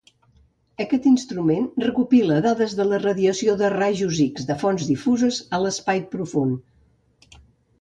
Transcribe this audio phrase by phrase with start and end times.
[0.83, 6.03] Aquest instrument recopila dades de la radiació de rajos X de fonts difuses a l"espai
[6.17, 7.41] profund.